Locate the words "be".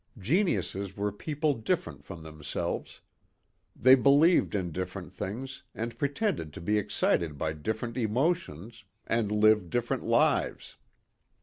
6.59-6.79